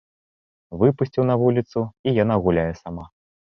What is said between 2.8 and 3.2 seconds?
сама.